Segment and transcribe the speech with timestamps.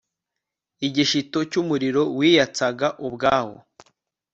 [0.87, 3.55] igishyito cy'umuriro wiyatsaga ubwawo